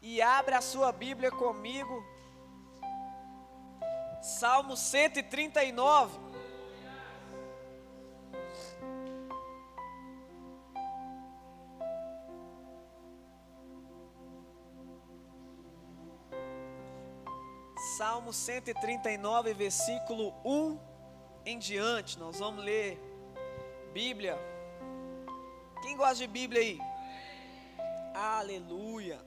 [0.00, 2.02] E abre a sua Bíblia comigo.
[4.22, 6.18] Salmo 139.
[17.98, 20.78] Salmo 139, versículo 1
[21.44, 22.18] em diante.
[22.18, 22.98] Nós vamos ler
[23.92, 24.38] Bíblia.
[25.82, 26.95] Quem gosta de Bíblia aí?
[28.16, 29.20] Aleluia.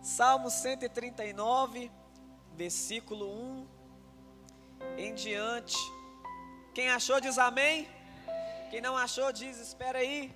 [0.00, 1.92] Salmo 139,
[2.54, 3.68] versículo 1
[4.96, 5.76] em diante.
[6.72, 7.86] Quem achou diz amém.
[8.70, 10.34] Quem não achou diz espera aí.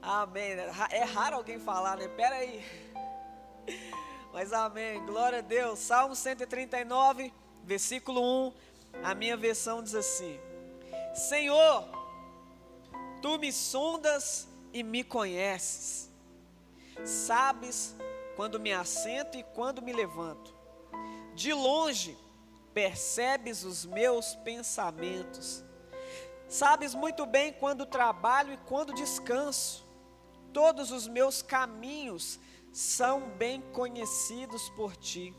[0.00, 0.52] Amém.
[0.90, 2.06] É raro alguém falar, né?
[2.06, 2.64] Espera aí.
[4.32, 5.04] Mas amém.
[5.04, 5.78] Glória a Deus.
[5.78, 8.52] Salmo 139, versículo 1.
[9.04, 10.40] A minha versão diz assim:
[11.14, 11.84] Senhor,
[13.20, 16.10] tu me sondas e me conheces.
[17.04, 17.96] Sabes
[18.36, 20.54] quando me assento e quando me levanto.
[21.34, 22.16] De longe
[22.72, 25.64] percebes os meus pensamentos.
[26.48, 29.86] Sabes muito bem quando trabalho e quando descanso.
[30.52, 32.38] Todos os meus caminhos
[32.72, 35.34] são bem conhecidos por ti.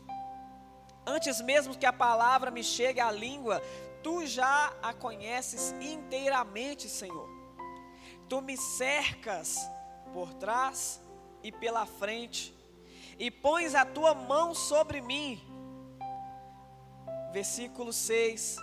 [1.06, 3.62] Antes mesmo que a palavra me chegue à língua,
[4.02, 7.28] tu já a conheces inteiramente, Senhor.
[8.28, 9.58] Tu me cercas
[10.12, 11.00] por trás
[11.42, 12.54] e pela frente
[13.18, 15.40] e pões a tua mão sobre mim.
[17.32, 18.56] Versículo 6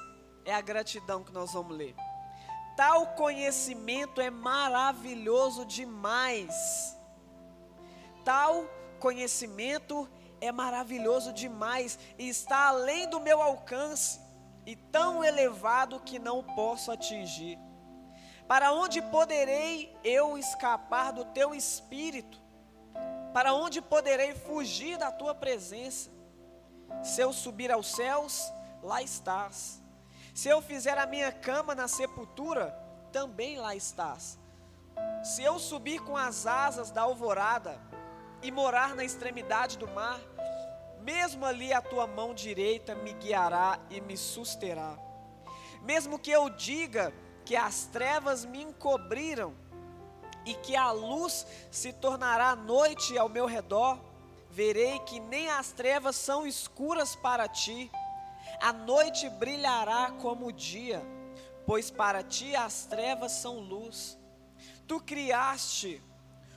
[0.45, 1.95] é a gratidão que nós vamos ler.
[2.75, 6.55] Tal conhecimento é maravilhoso demais.
[8.23, 8.65] Tal
[8.99, 10.09] conhecimento
[10.41, 14.19] é maravilhoso demais e está além do meu alcance
[14.65, 17.57] e tão elevado que não posso atingir.
[18.47, 22.41] Para onde poderei eu escapar do teu espírito?
[23.33, 26.09] Para onde poderei fugir da tua presença?
[27.03, 28.51] Se eu subir aos céus,
[28.81, 29.81] lá estás.
[30.33, 32.75] Se eu fizer a minha cama na sepultura,
[33.11, 34.39] também lá estás.
[35.23, 37.79] Se eu subir com as asas da alvorada
[38.41, 40.19] e morar na extremidade do mar,
[41.01, 44.97] mesmo ali a tua mão direita me guiará e me susterá.
[45.81, 47.13] Mesmo que eu diga
[47.45, 49.55] que as trevas me encobriram,
[50.45, 53.99] e que a luz se tornará noite ao meu redor,
[54.49, 57.91] verei que nem as trevas são escuras para ti,
[58.59, 61.03] a noite brilhará como o dia,
[61.65, 64.17] pois para ti as trevas são luz.
[64.87, 66.01] Tu criaste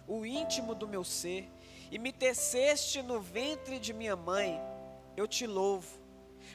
[0.07, 1.52] o íntimo do meu ser
[1.93, 4.61] e me teceste no ventre de minha mãe.
[5.17, 5.87] Eu te louvo,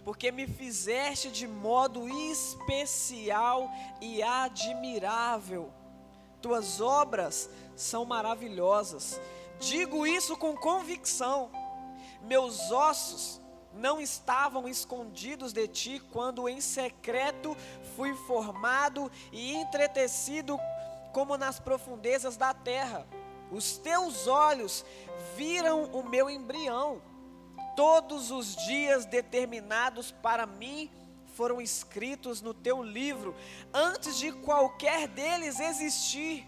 [0.04, 3.72] porque me fizeste de modo especial
[4.02, 5.72] e admirável
[6.42, 9.20] tuas obras são maravilhosas.
[9.60, 11.52] Digo isso com convicção.
[12.22, 13.42] Meus ossos
[13.74, 17.56] não estavam escondidos de ti quando em secreto
[17.96, 20.60] fui formado e entretecido
[21.12, 23.06] como nas profundezas da terra.
[23.52, 24.86] Os teus olhos
[25.36, 27.02] viram o meu embrião.
[27.76, 30.92] Todos os dias determinados para mim
[31.36, 33.36] foram escritos no teu livro
[33.74, 36.48] antes de qualquer deles existir.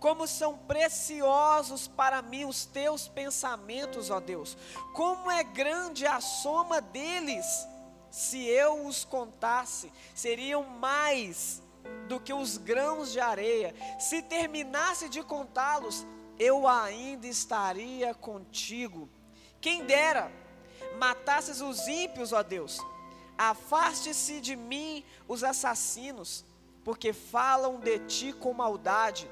[0.00, 4.56] Como são preciosos para mim os teus pensamentos, ó Deus.
[4.94, 7.46] Como é grande a soma deles.
[8.10, 11.60] Se eu os contasse, seriam mais
[12.06, 13.74] do que os grãos de areia.
[13.98, 16.06] Se terminasse de contá-los,
[16.38, 19.08] eu ainda estaria contigo.
[19.60, 20.30] Quem dera
[20.98, 22.80] matasses os ímpios, ó Deus
[23.38, 26.44] Afaste-se de mim os assassinos,
[26.84, 29.30] porque falam de ti com maldade.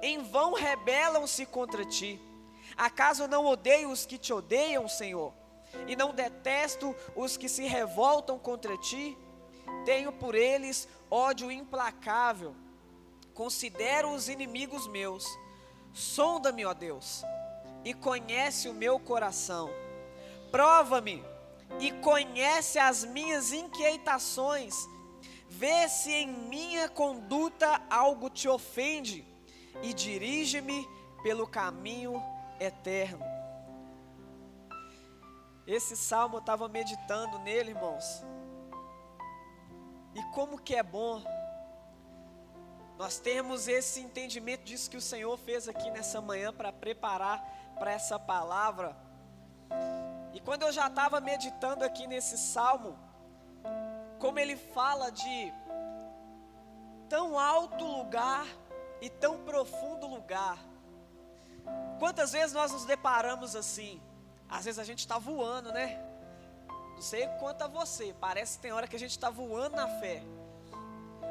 [0.00, 2.18] Em vão rebelam-se contra ti.
[2.74, 5.34] Acaso não odeio os que te odeiam, Senhor?
[5.86, 9.18] E não detesto os que se revoltam contra ti?
[9.84, 12.54] Tenho por eles ódio implacável.
[13.34, 15.24] Considero os inimigos meus.
[15.92, 17.22] Sonda-me, ó Deus,
[17.84, 19.70] e conhece o meu coração.
[20.50, 21.24] Prova-me
[21.80, 24.74] e conhece as minhas inquietações,
[25.48, 29.24] vê se em minha conduta algo te ofende
[29.82, 30.88] e dirige-me
[31.22, 32.22] pelo caminho
[32.58, 33.24] eterno.
[35.66, 38.24] Esse salmo eu estava meditando nele, irmãos.
[40.18, 41.22] E como que é bom
[42.98, 47.40] nós temos esse entendimento disso que o Senhor fez aqui nessa manhã para preparar
[47.78, 48.96] para essa palavra.
[50.34, 52.98] E quando eu já estava meditando aqui nesse salmo,
[54.18, 55.54] como ele fala de
[57.08, 58.44] tão alto lugar
[59.00, 60.58] e tão profundo lugar.
[62.00, 64.02] Quantas vezes nós nos deparamos assim?
[64.48, 66.04] Às vezes a gente está voando, né?
[66.98, 69.86] Não sei quanto a você, parece que tem hora que a gente está voando na
[70.00, 70.20] fé.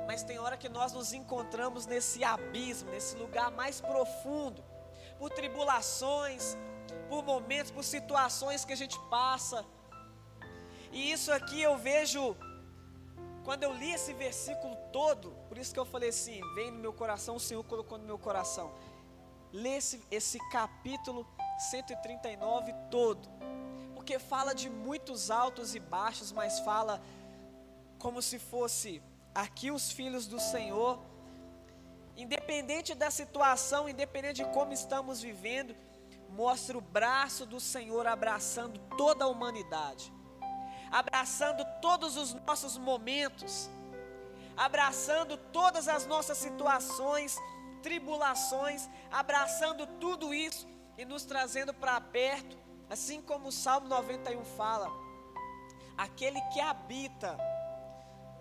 [0.07, 4.63] Mas tem hora que nós nos encontramos nesse abismo, nesse lugar mais profundo,
[5.19, 6.55] por tribulações,
[7.09, 9.65] por momentos, por situações que a gente passa.
[10.93, 12.37] E isso aqui eu vejo,
[13.43, 16.93] quando eu li esse versículo todo, por isso que eu falei assim: vem no meu
[16.93, 18.71] coração, o Senhor colocou no meu coração.
[19.51, 21.27] Lê esse, esse capítulo
[21.59, 23.27] 139 todo,
[24.07, 27.01] porque fala de muitos altos e baixos, mas fala
[27.99, 29.03] como se fosse
[29.35, 30.97] aqui os filhos do Senhor,
[32.15, 35.75] independente da situação, independente de como estamos vivendo,
[36.29, 40.09] mostra o braço do Senhor abraçando toda a humanidade,
[40.89, 43.69] abraçando todos os nossos momentos,
[44.55, 47.37] abraçando todas as nossas situações,
[47.83, 50.65] tribulações, abraçando tudo isso
[50.97, 54.89] e nos trazendo para perto, assim como o Salmo 91 fala:
[55.97, 57.37] aquele que habita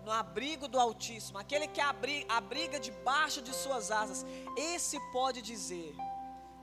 [0.03, 5.93] no abrigo do Altíssimo, aquele que abriga, debaixo de suas asas, esse pode dizer: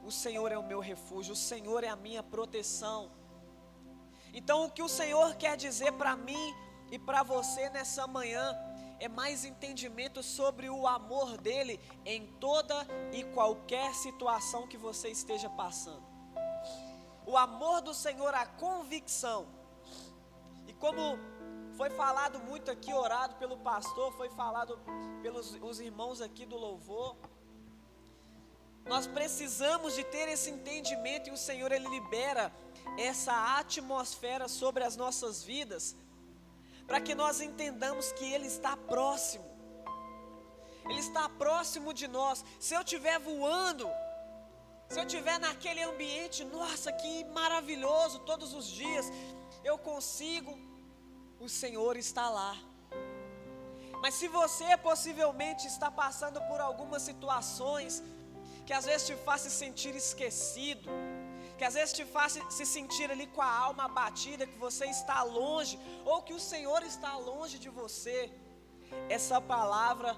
[0.03, 3.11] O Senhor é o meu refúgio, o Senhor é a minha proteção.
[4.33, 6.55] Então, o que o Senhor quer dizer para mim
[6.91, 8.57] e para você nessa manhã
[8.99, 15.51] é mais entendimento sobre o amor dele em toda e qualquer situação que você esteja
[15.51, 16.14] passando.
[17.27, 19.47] O amor do Senhor, a convicção.
[20.67, 21.19] E como
[21.77, 24.79] foi falado muito aqui, orado pelo pastor, foi falado
[25.23, 27.17] pelos os irmãos aqui do louvor.
[28.85, 32.53] Nós precisamos de ter esse entendimento e o Senhor ele libera
[32.99, 35.97] essa atmosfera sobre as nossas vidas
[36.87, 39.45] para que nós entendamos que Ele está próximo.
[40.85, 42.45] Ele está próximo de nós.
[42.61, 43.89] Se eu estiver voando,
[44.95, 49.07] se eu estiver naquele ambiente, nossa, que maravilhoso, todos os dias,
[49.71, 50.53] eu consigo,
[51.47, 52.53] o Senhor está lá.
[54.03, 58.05] Mas se você possivelmente está passando por algumas situações
[58.65, 60.89] que às vezes te faz se sentir esquecido,
[61.59, 65.25] que às vezes te faz se sentir ali com a alma abatida, que você está
[65.25, 68.19] longe, ou que o Senhor está longe de você.
[69.09, 70.17] Essa palavra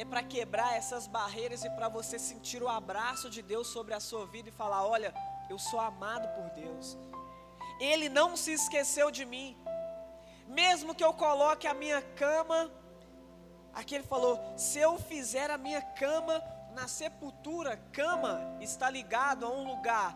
[0.00, 4.00] é para quebrar essas barreiras e para você sentir o abraço de Deus sobre a
[4.08, 5.12] sua vida e falar: Olha,
[5.50, 6.96] eu sou amado por Deus,
[7.80, 9.48] Ele não se esqueceu de mim,
[10.46, 12.70] mesmo que eu coloque a minha cama,
[13.74, 16.40] aqui ele falou: se eu fizer a minha cama
[16.78, 20.14] na sepultura, cama está ligado a um lugar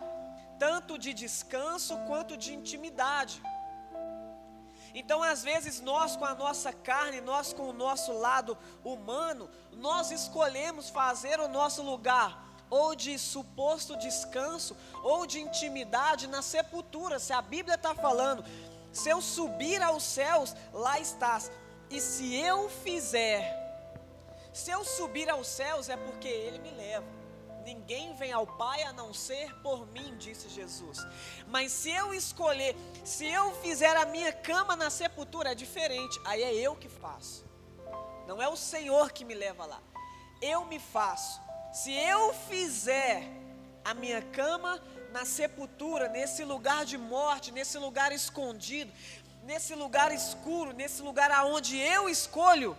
[0.61, 3.43] tanto de descanso quanto de intimidade.
[4.94, 10.11] Então, às vezes, nós com a nossa carne, nós com o nosso lado humano, nós
[10.11, 17.19] escolhemos fazer o nosso lugar ou de suposto descanso ou de intimidade na sepultura.
[17.19, 18.44] Se a Bíblia está falando,
[18.93, 21.50] se eu subir aos céus, lá estás.
[21.91, 23.45] E se eu fizer,
[24.53, 27.22] se eu subir aos céus, é porque Ele me leva.
[27.64, 30.99] Ninguém vem ao Pai a não ser por mim, disse Jesus.
[31.47, 36.20] Mas se eu escolher, se eu fizer a minha cama na sepultura, é diferente.
[36.25, 37.44] Aí é eu que faço.
[38.26, 39.81] Não é o Senhor que me leva lá.
[40.40, 41.40] Eu me faço.
[41.73, 43.23] Se eu fizer
[43.85, 44.81] a minha cama
[45.12, 48.92] na sepultura, nesse lugar de morte, nesse lugar escondido,
[49.42, 52.76] nesse lugar escuro, nesse lugar aonde eu escolho,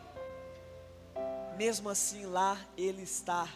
[1.58, 3.48] mesmo assim lá ele está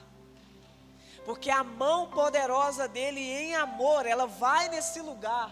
[1.28, 5.50] porque a mão poderosa dele em amor, ela vai nesse lugar.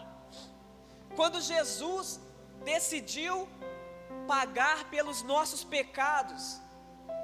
[1.18, 2.18] Quando Jesus
[2.64, 3.46] decidiu
[4.26, 6.62] pagar pelos nossos pecados,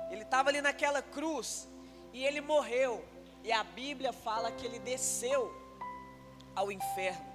[0.09, 1.65] ele estava ali naquela cruz
[2.11, 3.05] e ele morreu.
[3.41, 5.49] E a Bíblia fala que ele desceu
[6.53, 7.25] ao inferno.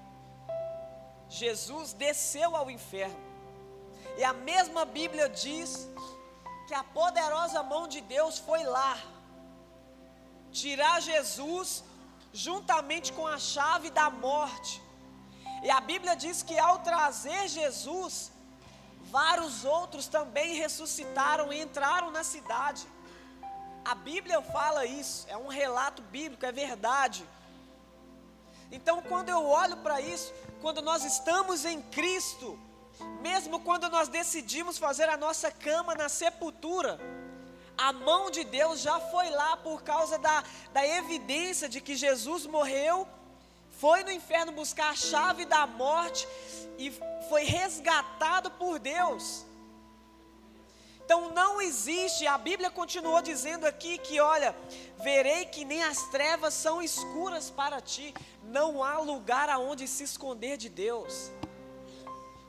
[1.31, 3.19] Jesus desceu ao inferno.
[4.19, 5.89] E a mesma Bíblia diz
[6.69, 9.16] que a poderosa mão de Deus foi lá
[10.63, 11.69] tirar Jesus
[12.47, 14.75] juntamente com a chave da morte.
[15.67, 18.15] E a Bíblia diz que ao trazer Jesus,
[19.19, 22.87] vários outros também ressuscitaram e entraram na cidade.
[23.85, 27.25] A Bíblia fala isso, é um relato bíblico, é verdade.
[28.77, 32.59] Então, quando eu olho para isso, quando nós estamos em Cristo,
[33.21, 36.99] mesmo quando nós decidimos fazer a nossa cama na sepultura,
[37.77, 40.43] a mão de Deus já foi lá por causa da,
[40.73, 43.07] da evidência de que Jesus morreu,
[43.79, 46.27] foi no inferno buscar a chave da morte
[46.79, 46.91] e
[47.29, 49.45] foi resgatado por Deus.
[51.05, 54.57] Então não existe, a Bíblia continuou dizendo aqui que, olha,
[54.99, 60.57] verei que nem as trevas são escuras para ti, não há lugar aonde se esconder
[60.57, 61.31] de Deus.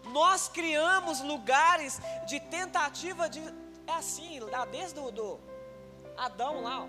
[0.06, 3.42] Nós criamos lugares de tentativa de.
[3.88, 5.40] É assim, lá desde o do
[6.16, 6.88] Adão lá, ó,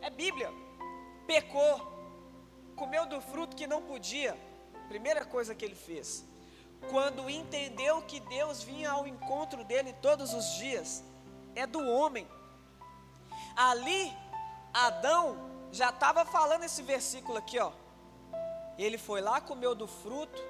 [0.00, 0.50] é Bíblia.
[1.26, 1.80] Pecou,
[2.76, 4.36] comeu do fruto que não podia.
[4.88, 6.24] Primeira coisa que ele fez
[6.90, 11.02] quando entendeu que Deus vinha ao encontro dele todos os dias,
[11.54, 12.26] é do homem.
[13.56, 14.12] Ali,
[14.72, 17.72] Adão já estava falando esse versículo aqui, ó.
[18.76, 20.42] Ele foi lá, comeu do fruto,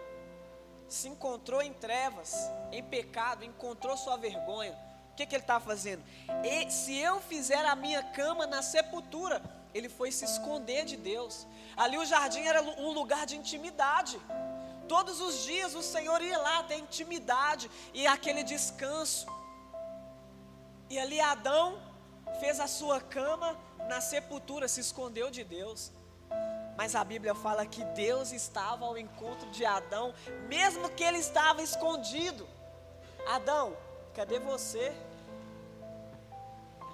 [0.88, 2.34] se encontrou em trevas,
[2.72, 4.76] em pecado, encontrou sua vergonha.
[5.14, 6.02] O que, que ele está fazendo?
[6.42, 9.40] E, se eu fizer a minha cama na sepultura,
[9.72, 11.46] ele foi se esconder de Deus.
[11.76, 14.20] Ali o jardim era um lugar de intimidade.
[14.88, 19.28] Todos os dias o Senhor ia lá ter intimidade e aquele descanso.
[20.90, 21.80] E ali Adão
[22.40, 23.56] fez a sua cama
[23.88, 25.92] na sepultura, se escondeu de Deus.
[26.76, 30.12] Mas a Bíblia fala que Deus estava ao encontro de Adão,
[30.48, 32.48] mesmo que ele estava escondido.
[33.28, 33.76] Adão,
[34.14, 34.94] cadê você?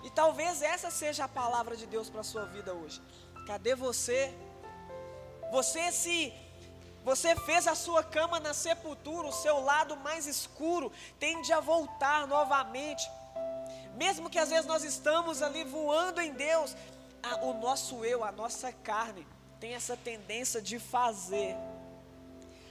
[0.03, 3.01] E talvez essa seja a palavra de Deus para a sua vida hoje.
[3.47, 4.35] Cadê você?
[5.51, 6.33] Você se
[7.05, 12.27] você fez a sua cama na sepultura, o seu lado mais escuro tende a voltar
[12.27, 13.11] novamente.
[13.97, 16.77] Mesmo que às vezes nós estamos ali voando em Deus,
[17.23, 19.27] a, o nosso eu, a nossa carne,
[19.59, 21.57] tem essa tendência de fazer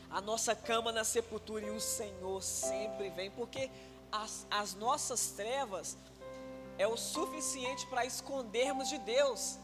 [0.10, 3.70] a nossa cama na sepultura e o Senhor sempre vem, porque
[4.12, 5.98] as, as nossas trevas
[6.78, 9.60] é o suficiente para escondermos de Deus.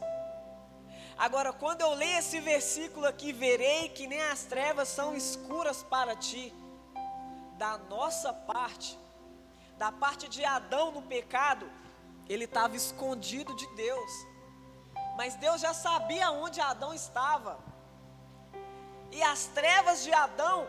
[1.18, 6.14] Agora, quando eu leio esse versículo aqui, verei que nem as trevas são escuras para
[6.14, 6.52] ti.
[7.56, 8.98] Da nossa parte,
[9.78, 11.70] da parte de Adão no pecado,
[12.28, 14.12] ele estava escondido de Deus.
[15.16, 17.58] Mas Deus já sabia onde Adão estava.
[19.10, 20.68] E as trevas de Adão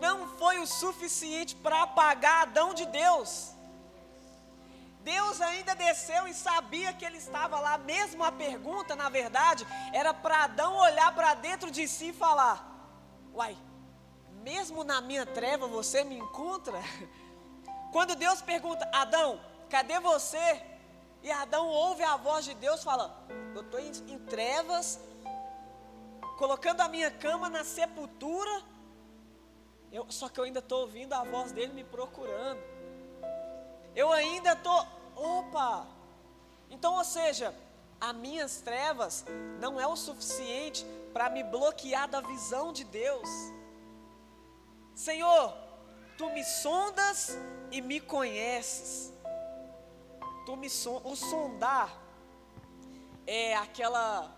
[0.00, 3.52] não foi o suficiente para apagar Adão de Deus.
[5.02, 7.78] Deus ainda desceu e sabia que ele estava lá.
[7.78, 12.56] Mesmo a pergunta, na verdade, era para Adão olhar para dentro de si e falar:
[13.32, 13.56] Uai,
[14.42, 16.78] mesmo na minha treva você me encontra?
[17.92, 20.62] Quando Deus pergunta, Adão, cadê você?
[21.22, 25.00] E Adão ouve a voz de Deus, fala: Eu estou em, em trevas,
[26.38, 28.62] colocando a minha cama na sepultura.
[29.92, 32.60] Eu, só que eu ainda estou ouvindo a voz dele me procurando.
[33.94, 34.86] Eu ainda estou.
[35.16, 35.86] Opa!
[36.70, 37.54] Então, ou seja,
[38.00, 39.24] as minhas trevas
[39.58, 43.28] não é o suficiente para me bloquear da visão de Deus.
[44.94, 45.54] Senhor,
[46.16, 47.36] tu me sondas
[47.70, 49.12] e me conheces.
[50.46, 51.90] Tu me son o sondar
[53.26, 54.34] é aquela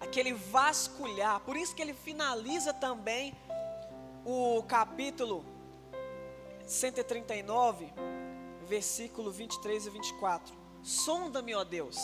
[0.00, 1.40] aquele vasculhar.
[1.40, 3.34] Por isso que ele finaliza também
[4.24, 5.44] o capítulo
[6.66, 7.92] 139
[8.66, 10.54] versículo 23 e 24.
[10.82, 11.98] Sonda-me, ó Deus.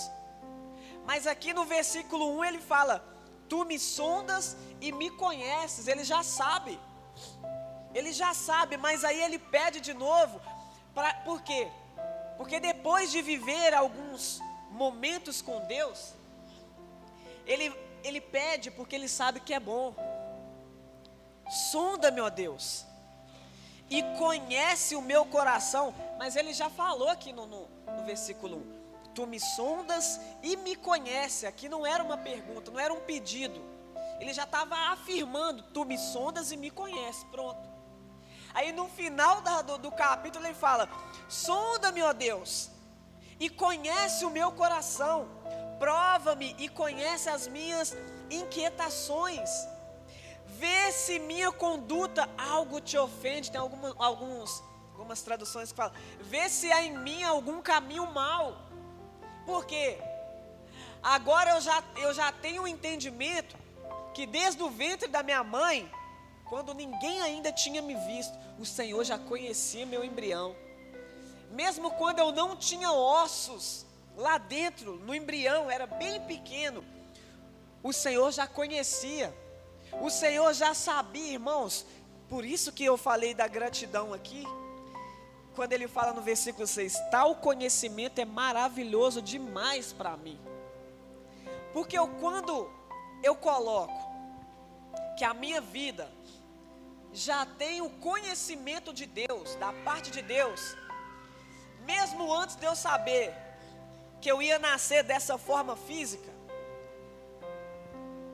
[1.07, 3.05] Mas aqui no versículo 1 ele fala:
[3.49, 5.89] Tu me sondas e me conheces.
[5.89, 6.79] Ele já sabe.
[7.95, 10.41] Ele já sabe, mas aí ele pede de novo.
[10.95, 11.69] Pra, por quê?
[12.37, 16.13] Porque depois de viver alguns momentos com Deus,
[17.47, 19.95] ele, ele pede porque ele sabe que é bom.
[21.51, 22.89] Sonda-me, ó Deus
[23.91, 25.95] e conhece o meu coração.
[26.19, 28.79] Mas ele já falou aqui no, no, no versículo 1.
[29.15, 31.47] Tu me sondas e me conhece.
[31.47, 33.61] Aqui não era uma pergunta, não era um pedido.
[34.21, 37.25] Ele já estava afirmando: Tu me sondas e me conhece.
[37.27, 37.69] Pronto.
[38.55, 40.89] Aí no final do, do capítulo ele fala:
[41.29, 42.71] Sonda-me, ó Deus,
[43.41, 45.29] e conhece o meu coração.
[45.79, 47.97] Prova-me e conhece as minhas
[48.29, 49.49] inquietações
[50.59, 53.51] Vê se minha conduta algo te ofende.
[53.51, 54.63] Tem alguma, alguns,
[54.93, 58.57] algumas traduções que falam: Vê se há em mim algum caminho mal.
[59.47, 59.99] Por quê?
[61.03, 63.57] Agora eu já, eu já tenho um entendimento
[64.13, 65.91] que desde o ventre da minha mãe,
[66.45, 70.57] quando ninguém ainda tinha me visto, o Senhor já conhecia meu embrião.
[71.53, 73.87] Mesmo quando eu não tinha ossos
[74.17, 76.85] lá dentro, no embrião, era bem pequeno,
[77.83, 79.33] o Senhor já conhecia.
[80.01, 81.85] O Senhor já sabia, irmãos,
[82.29, 84.45] por isso que eu falei da gratidão aqui.
[85.55, 90.39] Quando ele fala no versículo 6: Tal conhecimento é maravilhoso demais para mim.
[91.73, 92.71] Porque eu, quando
[93.23, 94.09] eu coloco
[95.17, 96.09] que a minha vida
[97.13, 100.77] já tem o conhecimento de Deus, da parte de Deus,
[101.85, 103.35] mesmo antes de eu saber
[104.21, 106.38] que eu ia nascer dessa forma física,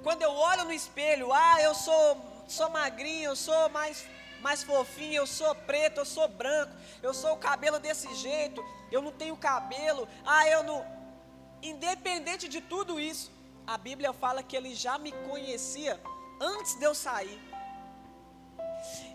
[0.04, 4.04] quando eu olho no espelho, ah, eu sou, sou magrinho, eu sou mais,
[4.42, 9.00] mais fofinho, eu sou preto, eu sou branco, eu sou o cabelo desse jeito, eu
[9.00, 10.84] não tenho cabelo, ah, eu não.
[11.62, 13.32] Independente de tudo isso,
[13.66, 15.99] a Bíblia fala que ele já me conhecia
[16.38, 17.40] antes de eu sair.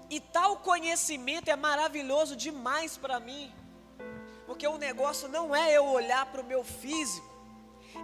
[0.10, 3.54] E tal conhecimento é maravilhoso demais para mim,
[4.48, 7.29] porque o negócio não é eu olhar para o meu físico,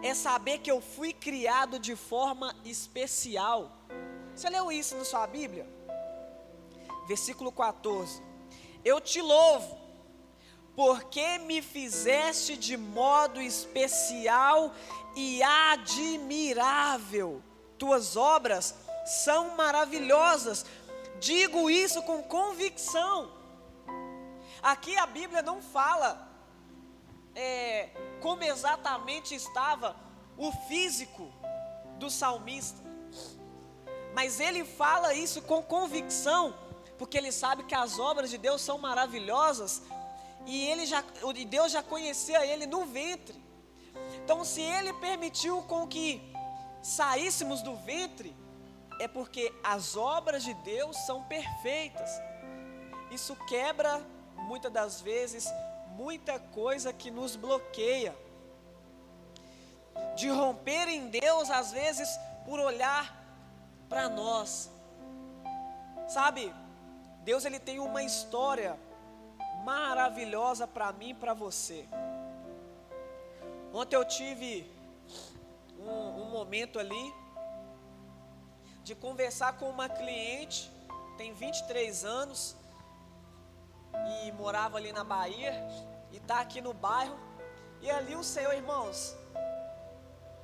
[0.02, 3.72] é saber que eu fui criado de forma especial.
[4.36, 5.68] Você leu isso na sua Bíblia?
[7.08, 8.22] Versículo 14:
[8.84, 9.78] Eu te louvo,
[10.76, 14.74] porque me fizeste de modo especial
[15.16, 17.42] e admirável.
[17.78, 18.76] Tuas obras
[19.06, 20.66] são maravilhosas.
[21.20, 23.32] Digo isso com convicção.
[24.62, 26.25] Aqui a Bíblia não fala
[27.36, 27.90] é,
[28.22, 29.96] como exatamente estava
[30.38, 31.32] o físico
[32.00, 32.82] do salmista,
[34.14, 36.56] mas ele fala isso com convicção,
[36.98, 39.82] porque ele sabe que as obras de Deus são maravilhosas
[40.46, 41.04] e ele já,
[41.50, 43.44] Deus já conhecia ele no ventre.
[44.24, 46.22] Então, se ele permitiu com que
[46.82, 48.36] saíssemos do ventre,
[49.00, 52.10] é porque as obras de Deus são perfeitas.
[53.12, 54.02] Isso quebra,
[54.36, 55.46] muitas das vezes,
[55.96, 58.16] muita coisa que nos bloqueia.
[60.16, 62.10] De romper em Deus, às vezes,
[62.46, 63.04] por olhar
[63.90, 64.70] para nós.
[66.08, 66.54] Sabe,
[67.24, 68.78] Deus ele tem uma história
[69.64, 71.86] maravilhosa para mim e para você.
[73.74, 74.70] Ontem eu tive
[75.80, 77.14] um, um momento ali
[78.84, 80.72] de conversar com uma cliente,
[81.18, 82.56] tem 23 anos,
[84.24, 85.54] e morava ali na Bahia,
[86.12, 87.18] e está aqui no bairro,
[87.82, 89.16] e ali o Senhor, irmãos,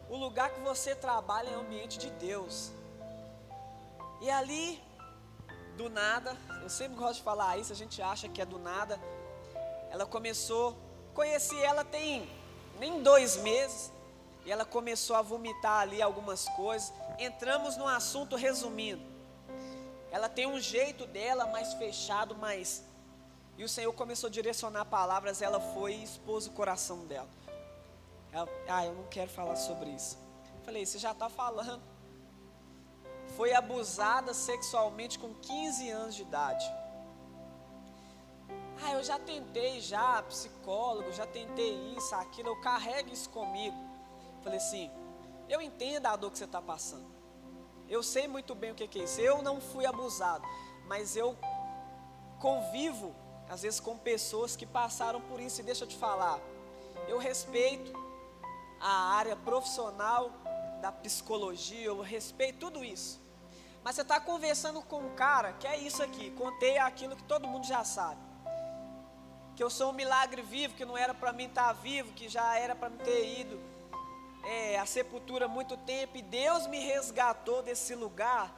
[0.09, 2.71] o lugar que você trabalha é ambiente de Deus.
[4.21, 4.81] E ali,
[5.77, 8.99] do nada, eu sempre gosto de falar isso, a gente acha que é do nada.
[9.89, 10.77] Ela começou,
[11.13, 12.29] conheci ela tem
[12.79, 13.91] nem dois meses,
[14.45, 16.91] e ela começou a vomitar ali algumas coisas.
[17.17, 19.01] Entramos no assunto resumindo.
[20.11, 22.83] Ela tem um jeito dela mais fechado, mais.
[23.61, 27.29] E o Senhor começou a direcionar palavras, ela foi e expôs o coração dela.
[28.31, 30.17] Ela, ah, eu não quero falar sobre isso.
[30.63, 31.79] Falei, você já está falando.
[33.37, 36.65] Foi abusada sexualmente com 15 anos de idade.
[38.83, 43.77] Ah, eu já tentei já, psicólogo, já tentei isso, aquilo, eu carrego isso comigo.
[44.41, 44.89] Falei assim,
[45.47, 47.05] eu entendo a dor que você está passando.
[47.87, 49.21] Eu sei muito bem o que é isso.
[49.21, 50.47] Eu não fui abusado,
[50.87, 51.37] mas eu
[52.39, 53.15] convivo,
[53.51, 55.59] às vezes, com pessoas que passaram por isso.
[55.59, 56.39] E deixa eu te falar,
[57.07, 57.91] eu respeito
[58.79, 60.31] a área profissional
[60.81, 63.19] da psicologia, eu respeito tudo isso.
[63.83, 67.47] Mas você está conversando com um cara que é isso aqui, contei aquilo que todo
[67.47, 68.31] mundo já sabe
[69.55, 72.29] que eu sou um milagre vivo, que não era para mim estar tá vivo, que
[72.29, 73.59] já era para me ter ido
[74.43, 78.51] é, à sepultura há muito tempo, e Deus me resgatou desse lugar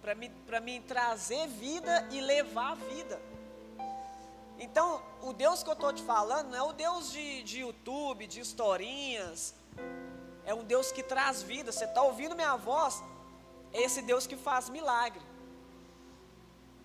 [0.00, 3.20] para me, me trazer vida e levar vida.
[4.66, 8.28] Então, o Deus que eu estou te falando não é o Deus de, de YouTube,
[8.28, 9.54] de historinhas,
[10.44, 11.72] é um Deus que traz vida.
[11.72, 13.02] Você está ouvindo minha voz?
[13.72, 15.20] É esse Deus que faz milagre.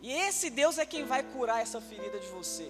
[0.01, 2.67] E esse Deus é quem vai curar essa ferida de você.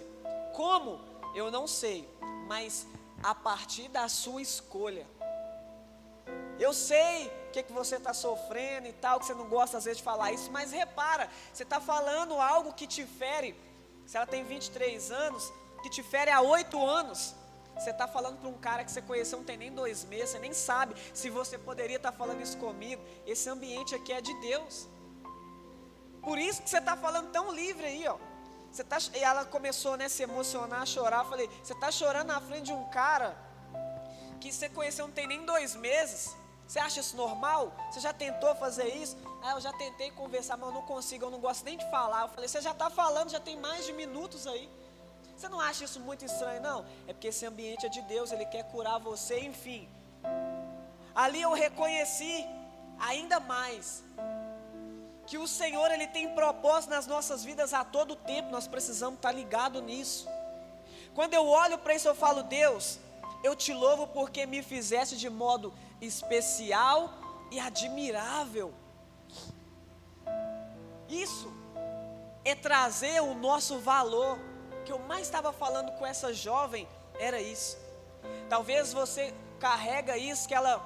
[0.53, 0.99] Como?
[1.33, 2.07] Eu não sei,
[2.47, 2.85] mas
[3.23, 5.07] a partir da sua escolha.
[6.59, 9.85] Eu sei o que, que você está sofrendo e tal, que você não gosta às
[9.85, 13.55] vezes de falar isso, mas repara, você está falando algo que te fere.
[14.07, 15.51] Se ela tem 23 anos,
[15.83, 17.35] que te fere há 8 anos.
[17.75, 20.39] Você está falando para um cara que você conheceu não tem nem dois meses, você
[20.39, 23.03] nem sabe se você poderia estar tá falando isso comigo.
[23.25, 24.87] Esse ambiente aqui é de Deus.
[26.23, 28.17] Por isso que você está falando tão livre aí, ó.
[28.71, 31.19] Você tá, e ela começou né, a se emocionar, a chorar.
[31.23, 33.37] Eu falei, você está chorando na frente de um cara
[34.39, 36.35] que você conheceu não tem nem dois meses.
[36.67, 37.71] Você acha isso normal?
[37.89, 39.17] Você já tentou fazer isso?
[39.41, 42.23] Ah, eu já tentei conversar, mas eu não consigo, eu não gosto nem de falar.
[42.23, 44.69] Eu falei, você já está falando, já tem mais de minutos aí.
[45.35, 46.85] Você não acha isso muito estranho, não?
[47.07, 49.87] É porque esse ambiente é de Deus, Ele quer curar você, enfim.
[51.15, 52.45] Ali eu reconheci
[52.99, 54.03] ainda mais
[55.25, 59.31] que o Senhor ele tem propósito nas nossas vidas a todo tempo, nós precisamos estar
[59.31, 60.27] ligado nisso.
[61.13, 62.97] Quando eu olho para isso, eu falo, Deus,
[63.43, 67.13] eu te louvo porque me fizeste de modo especial
[67.51, 68.73] e admirável.
[71.09, 71.51] Isso
[72.43, 74.37] é trazer o nosso valor.
[74.85, 76.87] Que eu mais estava falando com essa jovem
[77.19, 77.77] Era isso.
[78.47, 80.81] Talvez você carrega isso que ela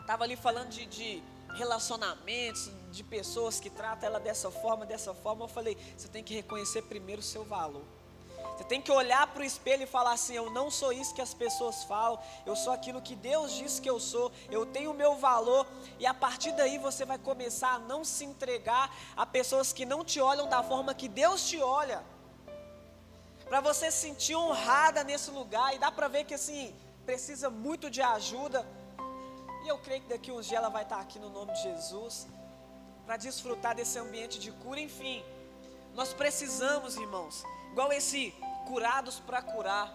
[0.00, 1.22] estava ali falando de, de
[1.54, 5.44] relacionamentos, de pessoas que tratam ela dessa forma, dessa forma.
[5.44, 7.82] Eu falei, você tem que reconhecer primeiro o seu valor.
[8.56, 11.22] Você tem que olhar para o espelho e falar assim: eu não sou isso que
[11.22, 14.94] as pessoas falam, eu sou aquilo que Deus diz que eu sou, eu tenho o
[14.94, 15.66] meu valor,
[15.98, 20.04] e a partir daí você vai começar a não se entregar a pessoas que não
[20.04, 22.02] te olham da forma que Deus te olha,
[23.48, 26.74] para você se sentir honrada nesse lugar, e dá para ver que assim,
[27.04, 28.66] precisa muito de ajuda,
[29.64, 32.28] e eu creio que daqui uns dias ela vai estar aqui no nome de Jesus,
[33.06, 35.24] para desfrutar desse ambiente de cura, enfim,
[35.94, 38.34] nós precisamos, irmãos, igual esse
[38.66, 39.92] curados para curar.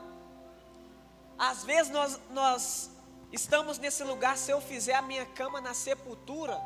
[1.38, 2.90] Às vezes nós, nós
[3.32, 6.60] estamos nesse lugar, se eu fizer a minha cama na sepultura,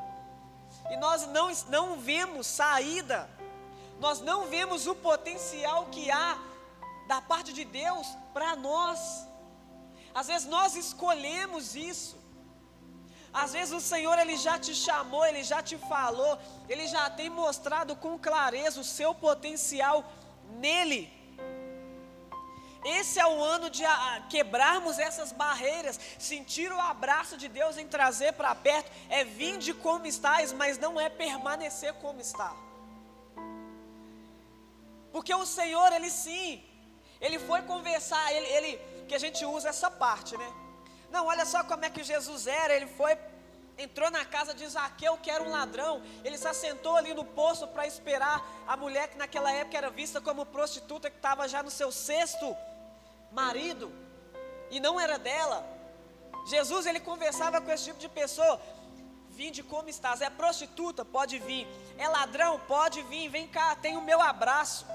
[0.91, 3.29] e nós não, não vemos saída,
[3.99, 6.37] nós não vemos o potencial que há
[7.07, 9.27] da parte de Deus para nós.
[10.13, 12.17] Às vezes nós escolhemos isso.
[13.31, 17.29] Às vezes o Senhor ele já te chamou, ele já te falou, ele já tem
[17.29, 20.03] mostrado com clareza o seu potencial
[20.49, 21.19] nele.
[22.83, 27.87] Esse é o ano de ah, quebrarmos essas barreiras, sentir o abraço de Deus em
[27.87, 32.55] trazer para perto, é vir de como estás, mas não é permanecer como está.
[35.11, 36.63] Porque o Senhor, Ele sim,
[37.19, 40.53] Ele foi conversar, Ele, ele que a gente usa essa parte, né?
[41.11, 43.17] Não, olha só como é que Jesus era, Ele foi,
[43.79, 47.67] entrou na casa de Zaqueu, que era um ladrão, Ele se assentou ali no poço
[47.67, 51.71] para esperar a mulher que naquela época era vista como prostituta, que estava já no
[51.71, 52.55] seu sexto
[53.31, 53.91] marido
[54.69, 55.65] e não era dela.
[56.45, 58.59] Jesus ele conversava com esse tipo de pessoa.
[59.29, 60.21] Vinde como estás?
[60.21, 61.05] É prostituta?
[61.05, 61.67] Pode vir.
[61.97, 62.59] É ladrão?
[62.67, 63.29] Pode vir.
[63.29, 64.85] Vem cá, tem o meu abraço.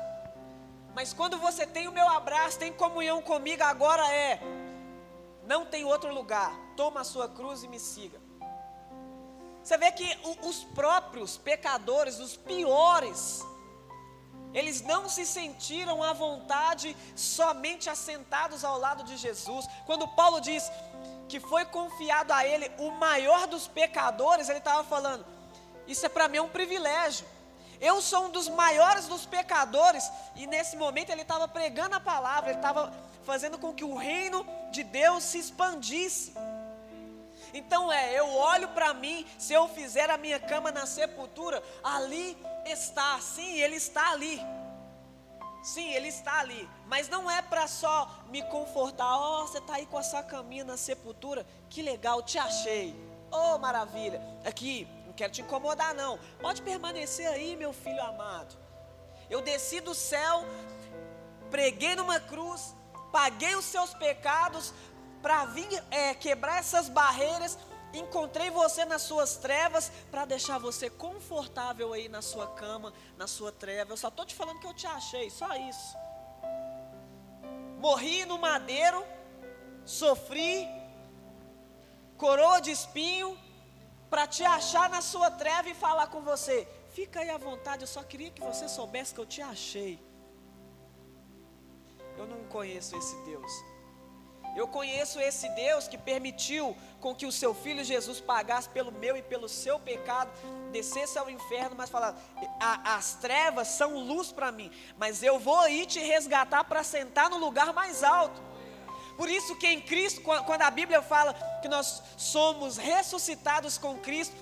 [0.94, 4.40] Mas quando você tem o meu abraço, tem comunhão comigo, agora é.
[5.46, 6.52] Não tem outro lugar.
[6.76, 8.23] Toma a sua cruz e me siga.
[9.64, 13.42] Você vê que os próprios pecadores, os piores,
[14.52, 19.66] eles não se sentiram à vontade somente assentados ao lado de Jesus.
[19.86, 20.70] Quando Paulo diz
[21.30, 25.24] que foi confiado a ele o maior dos pecadores, ele estava falando:
[25.86, 27.26] Isso é para mim um privilégio.
[27.80, 32.50] Eu sou um dos maiores dos pecadores, e nesse momento ele estava pregando a palavra,
[32.50, 32.92] ele estava
[33.24, 36.34] fazendo com que o reino de Deus se expandisse.
[37.54, 42.36] Então é, eu olho para mim, se eu fizer a minha cama na sepultura, ali
[42.66, 44.40] está, sim, Ele está ali.
[45.62, 46.68] Sim, Ele está ali.
[46.86, 49.16] Mas não é para só me confortar.
[49.16, 51.46] Oh, você está aí com a sua caminha na sepultura.
[51.70, 52.92] Que legal, te achei.
[53.30, 54.20] Oh, maravilha.
[54.44, 56.18] Aqui, não quero te incomodar, não.
[56.40, 58.56] Pode permanecer aí, meu filho amado.
[59.30, 60.44] Eu desci do céu,
[61.50, 62.74] preguei numa cruz,
[63.12, 64.74] paguei os seus pecados
[65.24, 67.56] para vir é, quebrar essas barreiras
[67.94, 73.50] encontrei você nas suas trevas para deixar você confortável aí na sua cama, na sua
[73.52, 73.92] treva.
[73.92, 75.96] Eu só estou te falando que eu te achei, só isso.
[77.78, 79.02] Morri no madeiro,
[79.84, 80.68] sofri,
[82.18, 83.38] coroa de espinho,
[84.10, 86.68] para te achar na sua treva e falar com você.
[86.90, 89.98] Fica aí à vontade, eu só queria que você soubesse que eu te achei.
[92.18, 93.73] Eu não conheço esse Deus.
[94.56, 99.16] Eu conheço esse Deus que permitiu com que o seu filho Jesus pagasse pelo meu
[99.16, 100.30] e pelo seu pecado,
[100.70, 102.16] descesse ao inferno, mas falar:
[102.84, 107.38] as trevas são luz para mim, mas eu vou aí te resgatar para sentar no
[107.38, 108.40] lugar mais alto.
[109.16, 114.34] Por isso que em Cristo, quando a Bíblia fala que nós somos ressuscitados com Cristo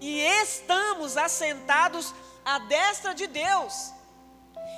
[0.00, 3.92] e estamos assentados à destra de Deus,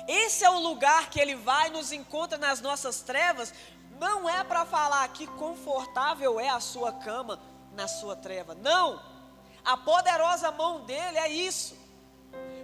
[0.07, 3.53] esse é o lugar que Ele vai nos encontra nas nossas trevas,
[4.03, 7.39] não é para falar que confortável é a sua cama
[7.71, 8.53] na sua treva.
[8.53, 9.01] Não.
[9.63, 11.73] A poderosa mão dele é isso.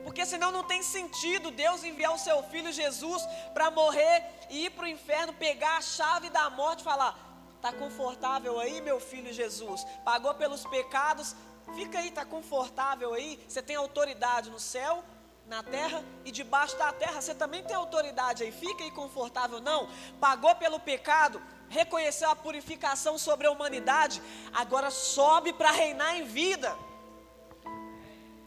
[0.04, 3.24] Porque senão não tem sentido Deus enviar o seu filho Jesus
[3.54, 7.18] para morrer e ir para o inferno, pegar a chave da morte e falar:
[7.56, 9.86] Está confortável aí, meu filho Jesus?
[10.04, 11.36] Pagou pelos pecados,
[11.74, 13.40] fica aí, está confortável aí.
[13.48, 15.04] Você tem autoridade no céu
[15.50, 17.20] na terra e debaixo da terra.
[17.20, 19.90] Você também tem autoridade aí, fica aí confortável, não.
[20.20, 24.22] Pagou pelo pecado, reconheceu a purificação sobre a humanidade,
[24.54, 26.78] agora sobe para reinar em vida.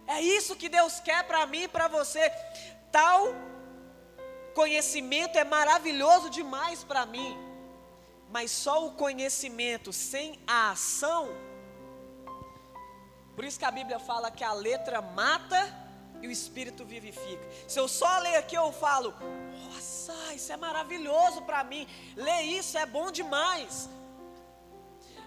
[0.07, 2.31] É isso que Deus quer para mim e para você.
[2.93, 3.35] Tal
[4.55, 7.37] conhecimento é maravilhoso demais para mim,
[8.31, 11.29] mas só o conhecimento sem a ação.
[13.35, 15.82] Por isso que a Bíblia fala que a letra mata
[16.23, 17.45] e o Espírito vivifica.
[17.67, 19.13] Se eu só ler aqui, eu falo,
[19.65, 21.87] nossa, isso é maravilhoso para mim.
[22.17, 23.91] Ler isso é bom demais.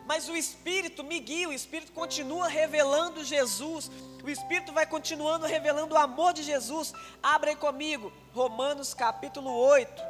[0.06, 3.92] Mas o Espírito me guia, o Espírito continua revelando Jesus,
[4.24, 6.94] o Espírito vai continuando revelando o amor de Jesus.
[7.22, 10.04] Abra aí comigo, Romanos capítulo 8,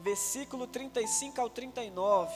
[0.00, 2.32] versículo 35 ao 39.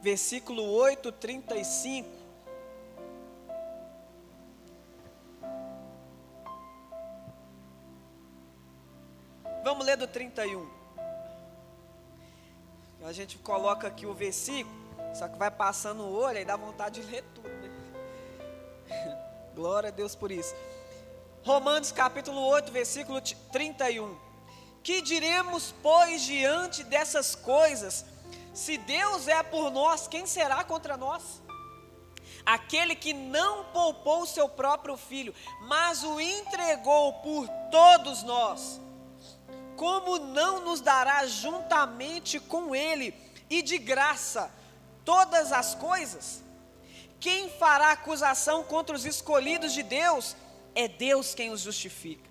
[0.00, 2.08] Versículo 8, 35.
[9.64, 10.66] Vamos ler do 31.
[13.04, 14.74] A gente coloca aqui o versículo,
[15.14, 17.70] só que vai passando o olho e dá vontade de ler tudo, né?
[19.54, 20.54] Glória a Deus por isso.
[21.44, 23.20] Romanos capítulo 8, versículo
[23.52, 24.16] 31.
[24.82, 28.04] Que diremos, pois, diante dessas coisas?
[28.58, 31.40] Se Deus é por nós, quem será contra nós?
[32.44, 35.32] Aquele que não poupou o seu próprio filho,
[35.68, 38.80] mas o entregou por todos nós,
[39.76, 43.14] como não nos dará juntamente com ele
[43.48, 44.50] e de graça
[45.04, 46.42] todas as coisas?
[47.20, 50.34] Quem fará acusação contra os escolhidos de Deus?
[50.74, 52.28] É Deus quem os justifica.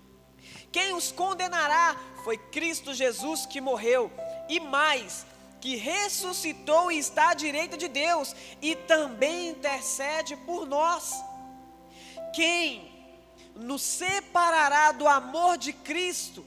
[0.70, 4.12] Quem os condenará foi Cristo Jesus que morreu,
[4.46, 5.24] e mais,
[5.60, 11.14] que ressuscitou e está à direita de Deus e também intercede por nós.
[12.32, 12.88] Quem
[13.54, 16.44] nos separará do amor de Cristo?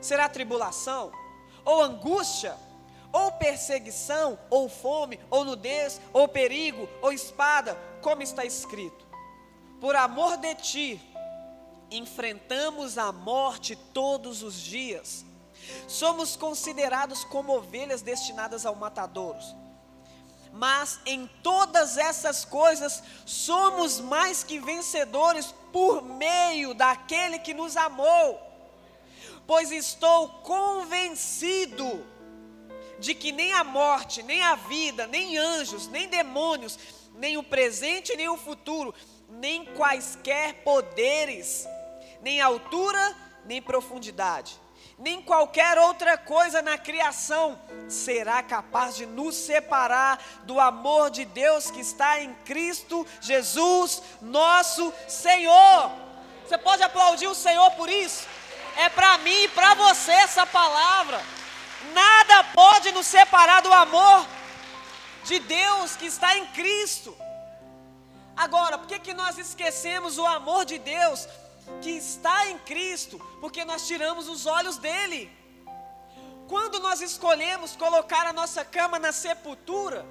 [0.00, 1.12] Será tribulação,
[1.64, 2.56] ou angústia,
[3.12, 9.06] ou perseguição, ou fome, ou nudez, ou perigo, ou espada, como está escrito:
[9.80, 11.00] Por amor de ti,
[11.90, 15.24] enfrentamos a morte todos os dias
[15.86, 19.38] Somos considerados como ovelhas destinadas ao matadouro.
[20.52, 28.40] Mas em todas essas coisas somos mais que vencedores por meio daquele que nos amou.
[29.46, 32.04] Pois estou convencido
[32.98, 36.78] de que nem a morte, nem a vida, nem anjos, nem demônios,
[37.14, 38.94] nem o presente, nem o futuro,
[39.28, 41.66] nem quaisquer poderes,
[42.20, 44.60] nem altura, nem profundidade
[44.98, 47.58] nem qualquer outra coisa na criação
[47.88, 54.92] será capaz de nos separar do amor de Deus que está em Cristo Jesus, nosso
[55.06, 55.92] Senhor.
[56.44, 58.26] Você pode aplaudir o Senhor por isso?
[58.76, 61.20] É para mim e para você essa palavra.
[61.92, 64.26] Nada pode nos separar do amor
[65.24, 67.16] de Deus que está em Cristo.
[68.36, 71.28] Agora, por que, que nós esquecemos o amor de Deus?
[71.82, 75.30] Que está em Cristo, porque nós tiramos os olhos dele.
[76.48, 80.06] Quando nós escolhemos colocar a nossa cama na sepultura,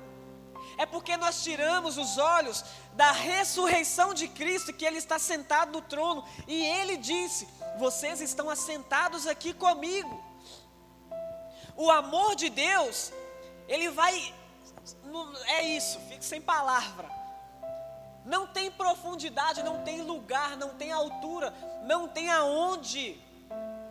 [0.78, 5.82] é porque nós tiramos os olhos da ressurreição de Cristo, que Ele está sentado no
[5.82, 10.24] trono, e Ele disse: Vocês estão assentados aqui comigo.
[11.76, 13.12] O amor de Deus,
[13.68, 14.34] Ele vai.
[15.48, 17.18] É isso, fique sem palavra
[18.28, 23.18] não tem profundidade, não tem lugar, não tem altura, não tem aonde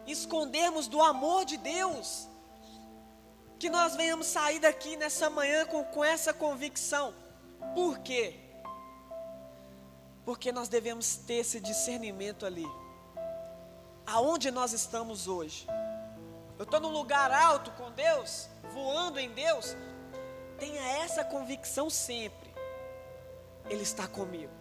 [0.06, 2.28] escondermos do amor de Deus.
[3.58, 7.14] Que nós venhamos sair daqui nessa manhã com, com essa convicção.
[7.74, 8.38] Por quê?
[10.26, 12.66] Porque nós devemos ter esse discernimento ali.
[14.04, 15.66] Aonde nós estamos hoje?
[16.58, 19.74] Eu estou num lugar alto com Deus, voando em Deus.
[20.58, 22.45] Tenha essa convicção sempre
[23.68, 24.52] ele está comigo.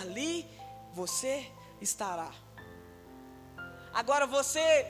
[0.00, 0.48] Ali
[0.92, 2.30] você estará.
[3.92, 4.86] Agora você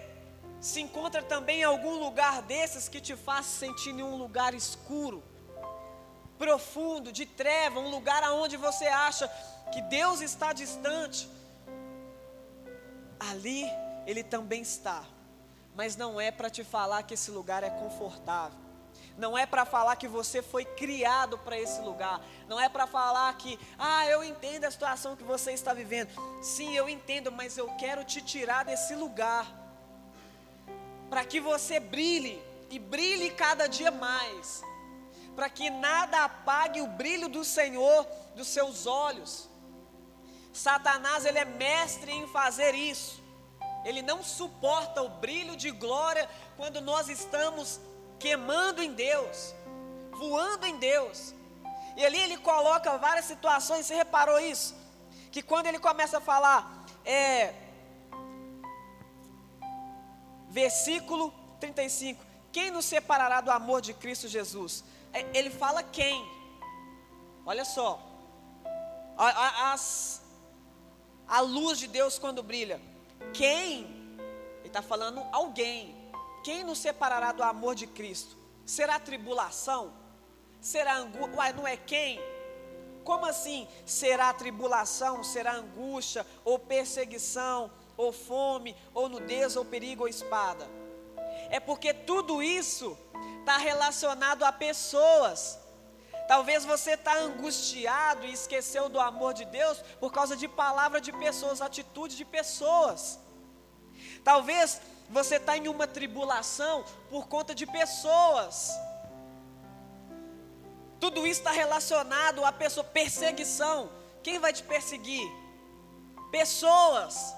[0.60, 5.22] se encontra também em algum lugar desses que te faz sentir em um lugar escuro,
[6.38, 9.28] profundo, de treva, um lugar aonde você acha
[9.72, 11.28] que Deus está distante.
[13.18, 13.64] Ali
[14.06, 15.04] ele também está,
[15.74, 18.65] mas não é para te falar que esse lugar é confortável
[19.16, 22.20] não é para falar que você foi criado para esse lugar.
[22.48, 26.10] Não é para falar que, ah, eu entendo a situação que você está vivendo.
[26.42, 29.46] Sim, eu entendo, mas eu quero te tirar desse lugar.
[31.08, 34.62] Para que você brilhe e brilhe cada dia mais.
[35.34, 39.48] Para que nada apague o brilho do Senhor dos seus olhos.
[40.52, 43.22] Satanás, ele é mestre em fazer isso.
[43.84, 47.80] Ele não suporta o brilho de glória quando nós estamos
[48.18, 49.54] queimando em Deus,
[50.12, 51.34] voando em Deus.
[51.96, 54.74] E ali ele coloca várias situações, você reparou isso?
[55.30, 57.54] Que quando ele começa a falar, é,
[60.48, 62.24] versículo 35.
[62.52, 64.84] Quem nos separará do amor de Cristo Jesus?
[65.12, 66.26] É, ele fala quem?
[67.44, 68.00] Olha só.
[69.16, 70.22] As,
[71.28, 72.80] a luz de Deus quando brilha.
[73.32, 73.84] Quem?
[74.60, 75.94] Ele está falando alguém.
[76.46, 78.36] Quem nos separará do amor de Cristo?
[78.64, 79.92] Será tribulação?
[80.60, 81.34] Será angústia?
[81.34, 82.20] Uai, não é quem?
[83.02, 90.08] Como assim será tribulação, será angústia, ou perseguição, ou fome, ou nudez, ou perigo, ou
[90.08, 90.68] espada?
[91.50, 92.96] É porque tudo isso
[93.40, 95.58] está relacionado a pessoas.
[96.28, 101.12] Talvez você está angustiado e esqueceu do amor de Deus por causa de palavra de
[101.12, 103.18] pessoas, atitude de pessoas.
[104.22, 108.72] Talvez você está em uma tribulação por conta de pessoas.
[110.98, 113.90] Tudo isso está relacionado a pessoa, perseguição.
[114.22, 115.26] Quem vai te perseguir?
[116.30, 117.34] Pessoas.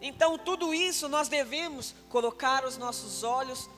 [0.00, 3.68] Então, tudo isso nós devemos colocar os nossos olhos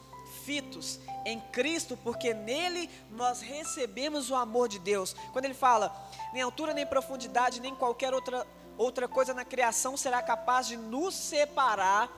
[0.45, 5.15] fitos em Cristo, porque nele nós recebemos o amor de Deus.
[5.33, 5.95] Quando ele fala,
[6.33, 11.15] nem altura, nem profundidade, nem qualquer outra, outra coisa na criação será capaz de nos
[11.15, 12.11] separar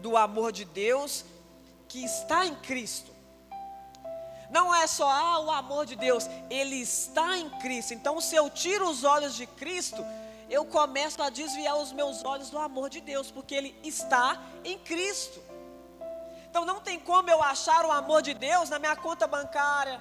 [0.00, 1.24] do amor de Deus
[1.88, 3.18] que está em Cristo.
[4.50, 7.92] Não é só ah, o amor de Deus, ele está em Cristo.
[7.92, 10.04] Então, se eu tiro os olhos de Cristo,
[10.48, 14.78] eu começo a desviar os meus olhos do amor de Deus, porque ele está em
[14.78, 15.42] Cristo.
[16.48, 20.00] Então, não tem como eu achar o amor de Deus na minha conta bancária,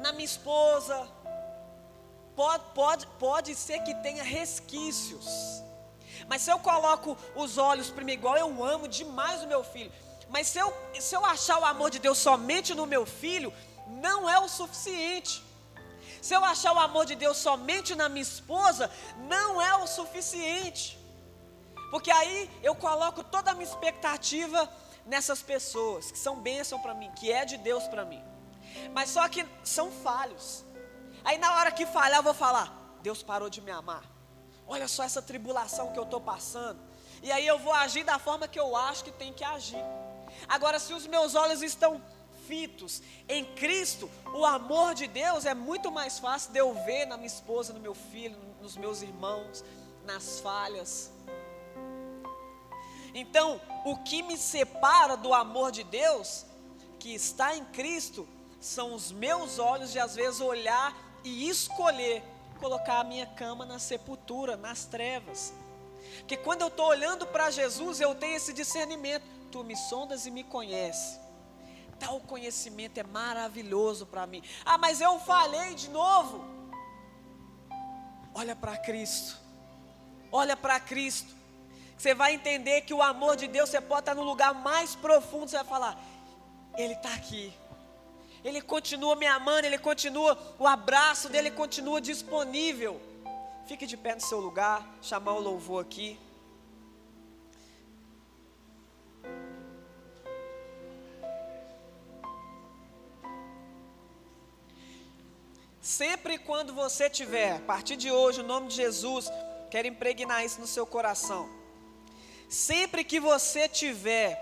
[0.00, 1.06] na minha esposa.
[2.36, 5.26] Pode, pode, pode ser que tenha resquícios.
[6.26, 9.92] Mas se eu coloco os olhos para mim, igual eu amo demais o meu filho,
[10.28, 13.52] mas se eu, se eu achar o amor de Deus somente no meu filho,
[13.86, 15.44] não é o suficiente.
[16.20, 20.98] Se eu achar o amor de Deus somente na minha esposa, não é o suficiente.
[21.90, 24.68] Porque aí eu coloco toda a minha expectativa
[25.06, 28.24] nessas pessoas que são bênção para mim, que é de Deus para mim.
[28.92, 30.64] Mas só que são falhos.
[31.24, 34.04] Aí na hora que falhar, eu vou falar: Deus parou de me amar.
[34.66, 36.80] Olha só essa tribulação que eu estou passando.
[37.22, 39.82] E aí eu vou agir da forma que eu acho que tem que agir.
[40.48, 42.02] Agora, se os meus olhos estão
[42.46, 47.16] fitos em Cristo, o amor de Deus é muito mais fácil de eu ver na
[47.16, 49.64] minha esposa, no meu filho, nos meus irmãos,
[50.04, 51.10] nas falhas.
[53.14, 56.44] Então, o que me separa do amor de Deus,
[56.98, 58.28] que está em Cristo,
[58.60, 62.22] são os meus olhos de às vezes olhar e escolher
[62.60, 65.52] colocar a minha cama na sepultura, nas trevas.
[66.18, 70.32] Porque quando eu estou olhando para Jesus, eu tenho esse discernimento tu me sondas e
[70.32, 71.20] me conhece.
[72.00, 74.42] Tal conhecimento é maravilhoso para mim.
[74.64, 76.44] Ah, mas eu falei de novo.
[78.34, 79.38] Olha para Cristo.
[80.32, 81.32] Olha para Cristo.
[81.96, 85.48] Você vai entender que o amor de Deus, você pode estar no lugar mais profundo,
[85.48, 85.96] você vai falar:
[86.76, 87.56] Ele está aqui.
[88.44, 93.00] Ele continua me amando, Ele continua, o abraço dele continua disponível.
[93.66, 96.18] Fique de pé no seu lugar, chamar o louvor aqui.
[105.80, 109.30] Sempre quando você tiver, a partir de hoje, o nome de Jesus,
[109.70, 111.48] quero impregnar isso no seu coração.
[112.48, 114.38] Sempre que você tiver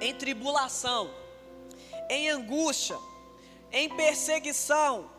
[0.00, 1.10] em tribulação,
[2.08, 2.96] em angústia,
[3.70, 5.10] em perseguição,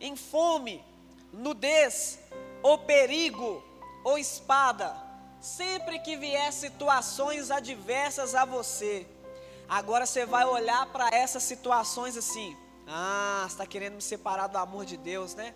[0.00, 0.84] em fome,
[1.32, 2.18] nudez,
[2.62, 3.62] ou perigo,
[4.04, 4.94] ou espada,
[5.40, 9.06] sempre que vier situações adversas a você,
[9.68, 14.58] agora você vai olhar para essas situações assim ah, você está querendo me separar do
[14.58, 15.52] amor de Deus, né?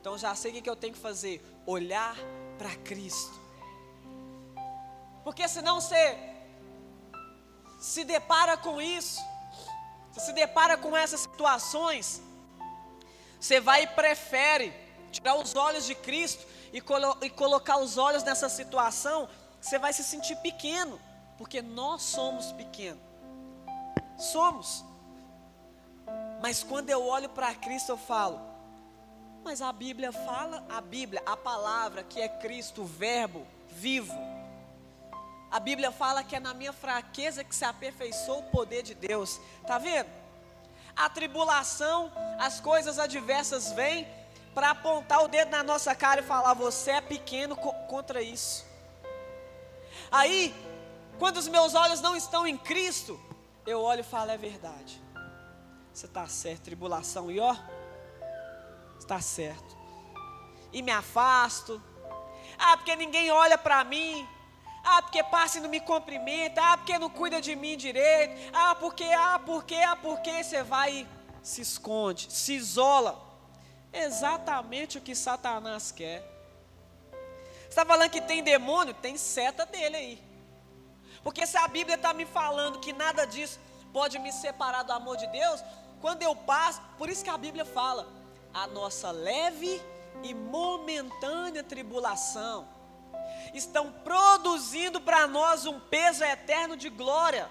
[0.00, 2.16] Então já sei o que eu tenho que fazer: olhar
[2.56, 3.40] para Cristo.
[5.22, 6.18] Porque senão você
[7.78, 9.20] se depara com isso,
[10.12, 12.22] você se depara com essas situações,
[13.40, 14.72] você vai e prefere
[15.10, 19.28] tirar os olhos de Cristo e, colo e colocar os olhos nessa situação,
[19.60, 21.00] você vai se sentir pequeno,
[21.38, 23.02] porque nós somos pequenos.
[24.18, 24.84] Somos.
[26.40, 28.40] Mas quando eu olho para Cristo, eu falo,
[29.44, 34.14] mas a Bíblia fala, a Bíblia, a palavra que é Cristo, o Verbo vivo.
[35.52, 39.38] A Bíblia fala que é na minha fraqueza que se aperfeiçoa o poder de Deus.
[39.66, 40.08] Tá vendo?
[40.96, 44.08] A tribulação, as coisas adversas vêm
[44.54, 48.64] para apontar o dedo na nossa cara e falar: você é pequeno contra isso.
[50.10, 50.54] Aí,
[51.18, 53.20] quando os meus olhos não estão em Cristo,
[53.66, 55.02] eu olho e falo: é verdade.
[55.92, 57.54] Você está certo, tribulação, e ó,
[58.98, 59.76] está certo.
[60.72, 61.82] E me afasto.
[62.58, 64.26] Ah, porque ninguém olha para mim.
[64.84, 66.60] Ah, porque passa e não me cumprimenta.
[66.62, 68.50] Ah, porque não cuida de mim direito.
[68.52, 70.42] Ah, porque, ah, porque, ah, porque.
[70.42, 71.06] Você vai e
[71.42, 73.20] se esconde, se isola.
[73.92, 76.20] Exatamente o que Satanás quer.
[77.62, 78.94] Você está falando que tem demônio?
[78.94, 80.32] Tem seta dele aí.
[81.22, 83.60] Porque se a Bíblia está me falando que nada disso
[83.92, 85.62] pode me separar do amor de Deus,
[86.00, 88.08] quando eu passo, por isso que a Bíblia fala,
[88.52, 89.80] a nossa leve
[90.22, 92.66] e momentânea tribulação
[93.52, 97.50] estão produzindo para nós um peso eterno de glória.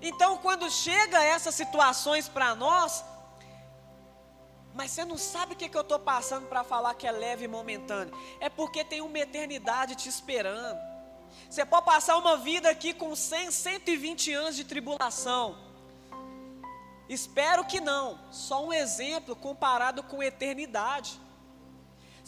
[0.00, 3.04] Então, quando chega essas situações para nós,
[4.74, 7.44] mas você não sabe o que, que eu estou passando para falar que é leve
[7.44, 8.12] e momentâneo.
[8.40, 10.78] É porque tem uma eternidade te esperando.
[11.48, 15.56] Você pode passar uma vida aqui com 100, 120 anos de tribulação.
[17.08, 18.18] Espero que não.
[18.32, 21.20] Só um exemplo comparado com eternidade.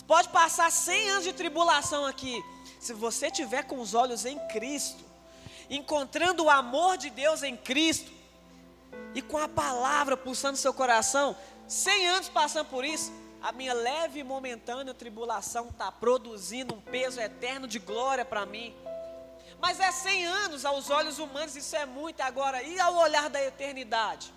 [0.07, 2.43] Pode passar 100 anos de tribulação aqui.
[2.79, 5.05] Se você tiver com os olhos em Cristo,
[5.69, 8.11] encontrando o amor de Deus em Cristo,
[9.15, 11.37] e com a palavra pulsando seu coração,
[11.67, 17.21] 100 anos passando por isso, a minha leve e momentânea tribulação está produzindo um peso
[17.21, 18.75] eterno de glória para mim.
[19.59, 22.21] Mas é 100 anos aos olhos humanos, isso é muito.
[22.21, 24.33] Agora, e ao olhar da eternidade?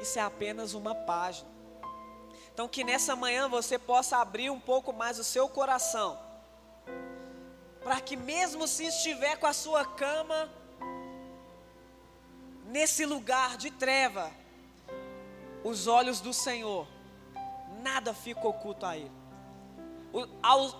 [0.00, 1.51] Isso é apenas uma página.
[2.52, 6.18] Então, que nessa manhã você possa abrir um pouco mais o seu coração,
[7.82, 10.50] para que, mesmo se estiver com a sua cama
[12.66, 14.30] nesse lugar de treva,
[15.64, 16.86] os olhos do Senhor,
[17.82, 19.10] nada fica oculto a Ele.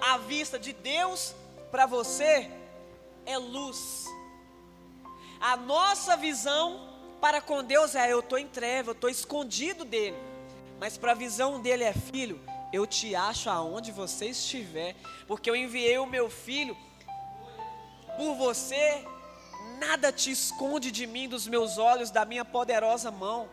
[0.02, 1.34] A vista de Deus
[1.70, 2.50] para você
[3.24, 4.06] é luz.
[5.40, 6.88] A nossa visão
[7.20, 10.31] para com Deus é: eu estou em treva, eu estou escondido dele.
[10.82, 12.40] Mas para a visão dele é: filho,
[12.72, 14.96] eu te acho aonde você estiver,
[15.28, 16.76] porque eu enviei o meu filho
[18.16, 19.06] por você.
[19.78, 23.48] Nada te esconde de mim, dos meus olhos, da minha poderosa mão.